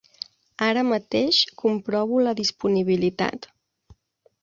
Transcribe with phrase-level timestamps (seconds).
[0.67, 3.51] Ara mateix comprovo la disponibilitat.